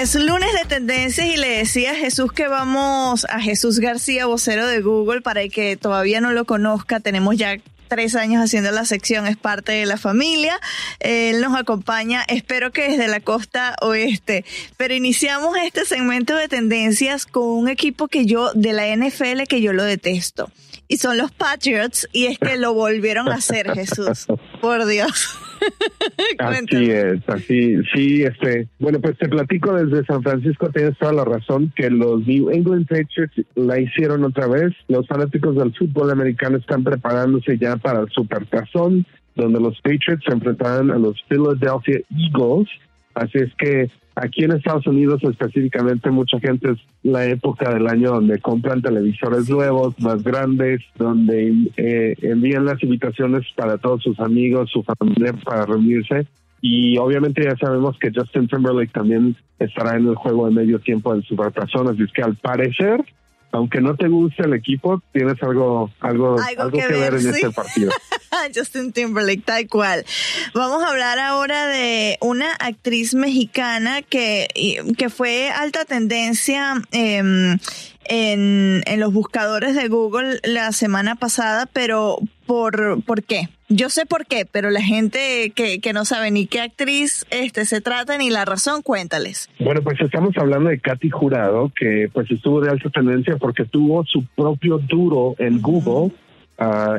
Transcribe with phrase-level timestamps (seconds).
[0.00, 4.68] es lunes de tendencias y le decía a Jesús que vamos a Jesús García, vocero
[4.68, 7.00] de Google, para el que todavía no lo conozca.
[7.00, 7.56] Tenemos ya
[7.88, 10.60] tres años haciendo la sección, es parte de la familia.
[11.00, 14.44] Él nos acompaña, espero que desde la costa oeste.
[14.76, 19.60] Pero iniciamos este segmento de tendencias con un equipo que yo, de la NFL, que
[19.60, 20.48] yo lo detesto.
[20.86, 24.26] Y son los Patriots, y es que lo volvieron a hacer, Jesús.
[24.60, 25.28] Por Dios.
[26.38, 31.24] así es, así, sí, este, bueno, pues te platico desde San Francisco, tienes toda la
[31.24, 36.58] razón que los New England Patriots la hicieron otra vez, los fanáticos del fútbol americano
[36.58, 42.68] están preparándose ya para el Supertazón, donde los Patriots se enfrentarán a los Philadelphia Eagles,
[43.14, 48.10] así es que Aquí en Estados Unidos específicamente mucha gente es la época del año
[48.10, 54.70] donde compran televisores nuevos, más grandes, donde eh, envían las invitaciones para todos sus amigos,
[54.72, 56.26] su familia para reunirse.
[56.60, 61.14] Y obviamente ya sabemos que Justin Timberlake también estará en el juego de medio tiempo
[61.14, 63.04] en su Supertazón, así es que al parecer
[63.52, 67.90] aunque no te guste el equipo, tienes algo, algo, algo, que, ver, en este partido.
[68.54, 70.04] Justin Timberlake, tal cual.
[70.54, 74.48] Vamos a hablar ahora de una actriz mexicana que,
[74.96, 77.58] que fue alta tendencia em,
[78.04, 83.48] en, en los buscadores de Google la semana pasada, pero ¿por, ¿por qué?
[83.70, 87.66] Yo sé por qué, pero la gente que, que no sabe ni qué actriz este
[87.66, 89.50] se trata ni la razón, cuéntales.
[89.60, 94.04] Bueno, pues estamos hablando de Katy Jurado, que pues estuvo de alta tendencia porque tuvo
[94.06, 96.14] su propio duro en Google.
[96.14, 96.27] Uh,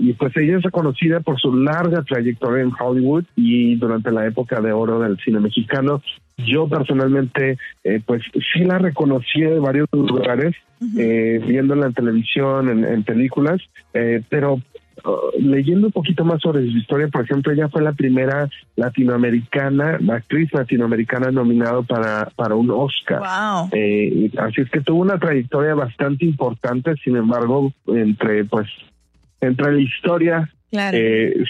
[0.00, 4.60] y pues ella es reconocida por su larga trayectoria en Hollywood y durante la época
[4.60, 6.02] de oro del cine mexicano.
[6.36, 8.22] Yo personalmente, eh, pues
[8.52, 10.56] sí la reconocí de varios lugares,
[10.98, 13.60] eh, viéndola en televisión, en, en películas,
[13.92, 14.60] eh, pero
[15.04, 19.98] Uh, leyendo un poquito más sobre su historia, por ejemplo, ella fue la primera latinoamericana,
[20.00, 23.20] la actriz latinoamericana nominada para, para un Oscar.
[23.72, 28.68] Eh, así es que tuvo una trayectoria bastante importante, sin embargo, entre pues
[29.46, 30.50] entre la historia
[30.92, 31.44] eh,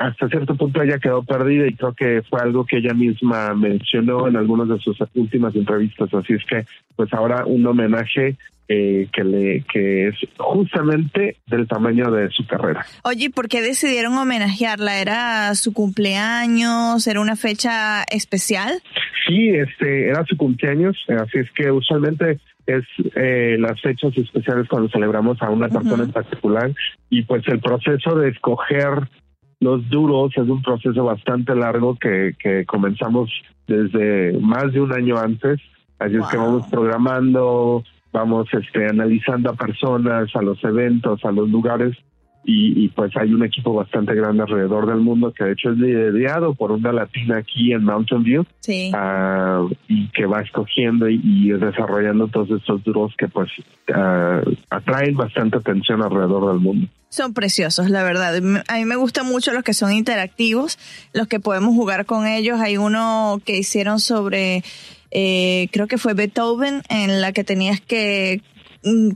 [0.00, 4.28] hasta cierto punto ella quedó perdida y creo que fue algo que ella misma mencionó
[4.28, 6.12] en algunas de sus últimas entrevistas.
[6.14, 6.64] Así es que,
[6.96, 8.36] pues ahora un homenaje
[8.68, 12.86] eh, que le que es justamente del tamaño de su carrera.
[13.02, 15.00] Oye, ¿por qué decidieron homenajearla?
[15.00, 17.06] ¿Era su cumpleaños?
[17.06, 18.80] ¿Era una fecha especial?
[19.26, 22.38] Sí, este era su cumpleaños, así es que usualmente
[22.76, 26.72] es eh, las fechas especiales cuando celebramos a una persona en particular
[27.08, 29.08] y pues el proceso de escoger
[29.60, 33.30] los duros es un proceso bastante largo que, que comenzamos
[33.66, 35.60] desde más de un año antes,
[35.98, 41.48] así es que vamos programando, vamos este analizando a personas, a los eventos, a los
[41.50, 41.96] lugares
[42.42, 46.54] y, pues hay un equipo bastante grande alrededor del mundo que de hecho es liderado
[46.54, 48.46] por una latina aquí en Mountain View
[48.94, 53.50] ah, y que va escogiendo y, desarrollando todos estos duros que pues
[53.94, 56.88] ah, atraen bastante atención alrededor del mundo.
[57.10, 58.36] Son preciosos, la verdad.
[58.68, 60.78] A mí me gustan mucho los que son interactivos,
[61.12, 62.60] los que podemos jugar con ellos.
[62.60, 64.62] Hay uno que hicieron sobre,
[65.10, 68.42] eh, creo que fue Beethoven, en la que tenías que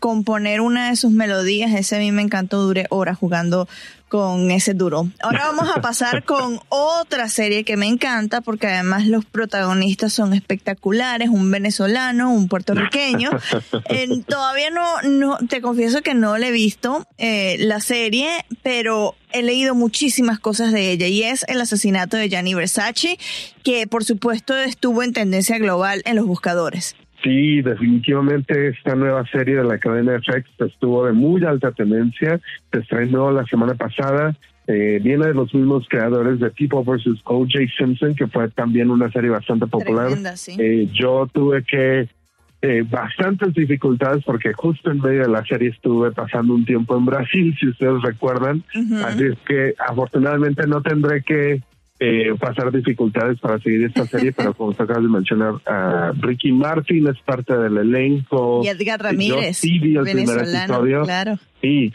[0.00, 3.68] componer una de sus melodías, ese a mí me encantó, duré horas jugando
[4.12, 5.08] con ese duro.
[5.22, 10.34] Ahora vamos a pasar con otra serie que me encanta porque además los protagonistas son
[10.34, 13.30] espectaculares, un venezolano, un puertorriqueño.
[14.28, 19.42] todavía no, no, te confieso que no le he visto eh, la serie, pero he
[19.42, 23.18] leído muchísimas cosas de ella y es el asesinato de Gianni Versace,
[23.62, 26.96] que por supuesto estuvo en tendencia global en los buscadores.
[27.22, 32.40] Sí, definitivamente esta nueva serie de la cadena FX estuvo de muy alta tendencia.
[32.72, 34.34] Se estrenó la semana pasada.
[34.66, 37.20] Eh, viene de los mismos creadores de People vs.
[37.24, 37.58] O.J.
[37.76, 40.10] Simpson, que fue también una serie bastante popular.
[40.58, 42.08] Eh, yo tuve que
[42.62, 47.04] eh, bastantes dificultades porque justo en medio de la serie estuve pasando un tiempo en
[47.04, 48.62] Brasil, si ustedes recuerdan.
[49.04, 51.60] Así es que afortunadamente no tendré que
[52.04, 55.54] eh, pasar dificultades para seguir esta serie, pero como acabas de mencionar,
[56.20, 58.60] Ricky Martin es parte del elenco.
[58.64, 61.38] Y Edgar Ramírez, el venezolano, claro.
[61.60, 61.92] Sí,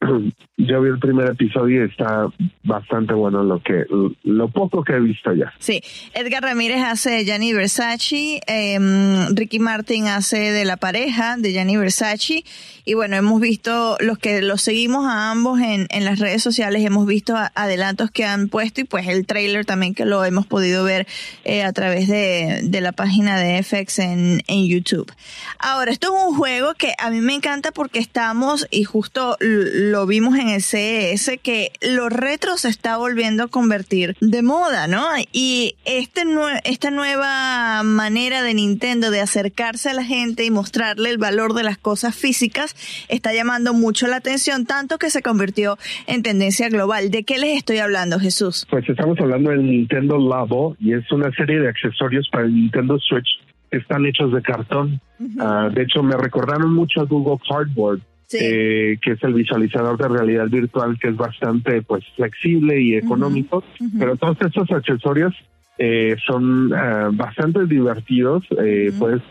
[0.56, 2.28] yo vi el primer episodio y está
[2.62, 3.84] bastante bueno lo que
[4.22, 5.52] lo poco que he visto ya.
[5.58, 5.80] Sí,
[6.14, 11.76] Edgar Ramírez hace de Gianni Versace, em, Ricky Martin hace de la pareja de Gianni
[11.76, 12.44] Versace
[12.84, 16.84] y bueno, hemos visto los que los seguimos a ambos en, en las redes sociales,
[16.84, 20.84] hemos visto adelantos que han puesto y pues el trailer también que lo hemos podido
[20.84, 21.06] ver
[21.44, 25.12] eh, a través de, de, la página de FX en, en YouTube.
[25.58, 29.87] Ahora, esto es un juego que a mí me encanta porque estamos y justo lo
[30.06, 35.04] vimos en el CES que lo retro se está volviendo a convertir de moda, ¿no?
[35.32, 36.22] Y este
[36.64, 41.62] esta nueva manera de Nintendo de acercarse a la gente y mostrarle el valor de
[41.62, 42.74] las cosas físicas
[43.08, 45.76] está llamando mucho la atención, tanto que se convirtió
[46.06, 47.10] en tendencia global.
[47.10, 48.66] ¿De qué les estoy hablando, Jesús?
[48.70, 52.98] Pues estamos hablando del Nintendo Labo y es una serie de accesorios para el Nintendo
[52.98, 53.28] Switch
[53.70, 55.00] que están hechos de cartón.
[55.38, 58.00] Ah, de hecho, me recordaron mucho a Google Cardboard
[58.32, 63.64] eh, que es el visualizador de realidad virtual que es bastante pues flexible y económico,
[63.98, 65.34] pero todos estos accesorios
[65.78, 68.44] eh, son uh, bastante divertidos.
[68.62, 69.22] Eh, Puedes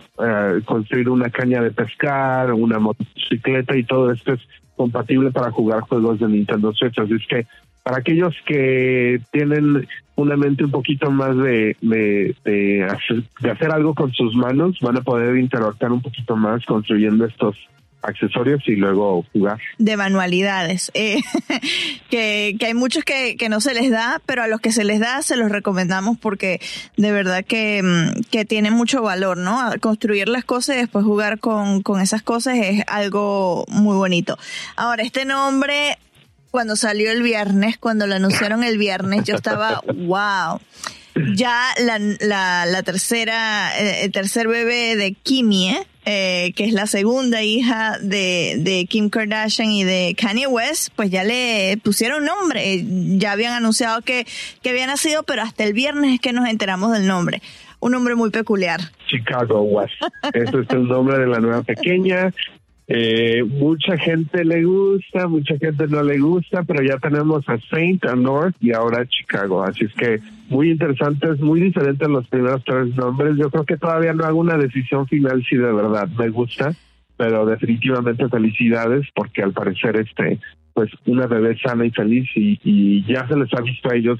[0.65, 4.41] construir una caña de pescar, una motocicleta y todo esto es
[4.75, 6.97] compatible para jugar juegos de Nintendo Switch.
[6.97, 7.45] Así es que
[7.83, 13.71] para aquellos que tienen una mente un poquito más de, de, de, hacer, de hacer
[13.71, 17.55] algo con sus manos, van a poder interactuar un poquito más construyendo estos
[18.01, 19.59] accesorios y luego jugar.
[19.77, 21.21] De manualidades, eh,
[22.09, 24.83] que, que, hay muchos que, que, no se les da, pero a los que se
[24.83, 26.61] les da se los recomendamos porque
[26.95, 29.59] de verdad que, mm, que tiene mucho valor, ¿no?
[29.81, 34.37] Construir las cosas y después jugar con, con esas cosas es algo muy bonito.
[34.75, 35.97] Ahora, este nombre,
[36.51, 40.59] cuando salió el viernes, cuando lo anunciaron el viernes, yo estaba, wow
[41.35, 46.87] ya la, la, la tercera, eh, el tercer bebé de Kimie, eh, que es la
[46.87, 52.81] segunda hija de, de Kim Kardashian y de Kanye West, pues ya le pusieron nombre.
[53.17, 54.25] Ya habían anunciado que,
[54.61, 57.41] que había nacido, pero hasta el viernes es que nos enteramos del nombre.
[57.81, 58.79] Un nombre muy peculiar.
[59.07, 59.95] Chicago West.
[60.33, 62.33] Ese es el nombre de la nueva pequeña.
[62.89, 68.05] Eh, mucha gente le gusta, mucha gente no le gusta, pero ya tenemos a Saint,
[68.05, 69.61] a North y ahora a Chicago.
[69.61, 73.35] Así es que muy interesantes, muy diferentes los primeros tres nombres.
[73.37, 76.73] Yo creo que todavía no hago una decisión final si de verdad me gusta,
[77.17, 80.39] pero definitivamente felicidades porque al parecer este,
[80.73, 84.19] pues una bebé sana y feliz y, y ya se les ha visto a ellos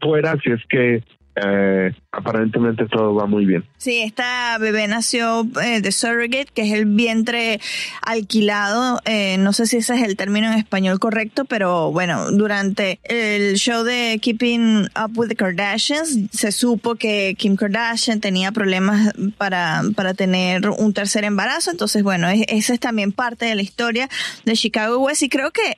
[0.00, 1.02] fuera, si es que
[1.40, 3.64] eh, aparentemente todo va muy bien.
[3.76, 7.60] Sí, esta bebé nació eh, de surrogate, que es el vientre
[8.02, 9.00] alquilado.
[9.04, 13.56] Eh, no sé si ese es el término en español correcto, pero bueno, durante el
[13.56, 19.82] show de Keeping Up with the Kardashians se supo que Kim Kardashian tenía problemas para,
[19.94, 21.70] para tener un tercer embarazo.
[21.70, 24.08] Entonces, bueno, esa es también parte de la historia
[24.44, 25.76] de Chicago West y creo que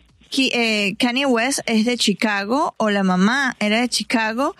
[0.99, 4.54] Kanye West es de Chicago o la mamá era de Chicago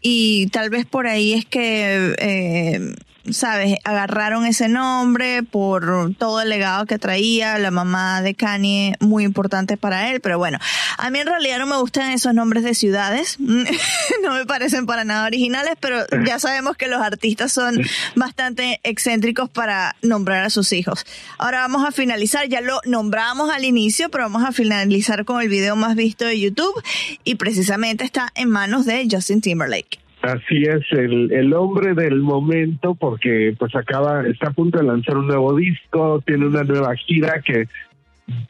[0.00, 2.94] y tal vez por ahí es que eh,
[3.30, 3.76] ¿sabes?
[3.84, 9.76] Agarraron ese nombre por todo el legado que traía, la mamá de Kanye, muy importante
[9.76, 10.58] para él, pero bueno,
[10.98, 15.04] a mí en realidad no me gustan esos nombres de ciudades, no me parecen para
[15.04, 17.80] nada originales, pero ya sabemos que los artistas son
[18.14, 21.04] bastante excéntricos para nombrar a sus hijos.
[21.38, 25.48] Ahora vamos a finalizar, ya lo nombramos al inicio, pero vamos a finalizar con el
[25.48, 26.82] video más visto de YouTube
[27.24, 30.09] y precisamente está en manos de Justin Timberlake.
[30.22, 35.16] Así es, el, el hombre del momento, porque pues acaba, está a punto de lanzar
[35.16, 37.68] un nuevo disco, tiene una nueva gira que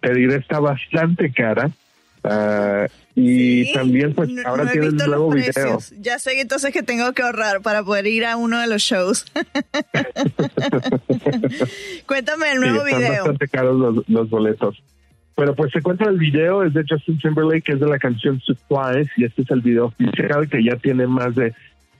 [0.00, 1.70] te diré está bastante cara.
[2.24, 5.78] Ah, y también pues ahora no tienen un nuevo video.
[6.00, 9.24] Ya sé entonces que tengo que ahorrar para poder ir a uno de los shows.
[12.06, 13.00] Cuéntame el nuevo video.
[13.00, 14.82] Están bastante caros los, los boletos.
[15.40, 18.38] Bueno, pues se cuenta el video, es de Justin Timberlake, que es de la canción
[18.40, 21.54] Supplies, y este es el video oficial que ya tiene más de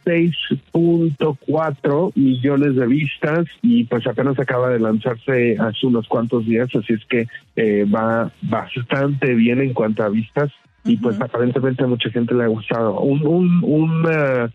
[0.05, 6.93] 6.4 millones de vistas y pues apenas acaba de lanzarse hace unos cuantos días, así
[6.93, 10.53] es que eh, va bastante bien en cuanto a vistas
[10.85, 13.01] y pues aparentemente a mucha gente le ha gustado.
[13.01, 14.51] Un, un, un uh,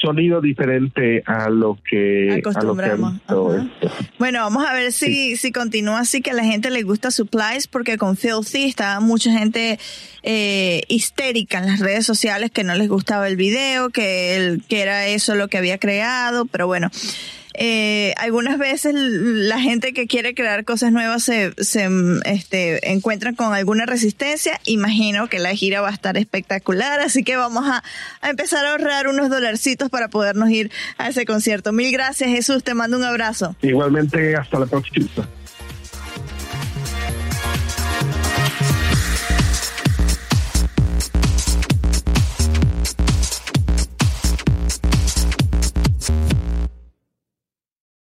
[0.00, 3.14] sonido diferente a lo que acostumbramos.
[4.18, 7.66] bueno, vamos a ver si, si continúa así que a la gente le gusta Supplies,
[7.66, 9.78] porque con Filthy estaba mucha gente
[10.22, 14.80] eh, histérica en las redes sociales que no les gustaba el video, que, el, que
[14.80, 16.90] era eso lo que había creado, pero bueno
[17.62, 21.90] eh, algunas veces la gente que quiere crear cosas nuevas se, se
[22.24, 24.58] este, encuentran con alguna resistencia.
[24.64, 27.84] Imagino que la gira va a estar espectacular, así que vamos a,
[28.22, 31.70] a empezar a ahorrar unos dolarcitos para podernos ir a ese concierto.
[31.72, 32.64] Mil gracias, Jesús.
[32.64, 33.54] Te mando un abrazo.
[33.60, 35.28] Igualmente, hasta la próxima.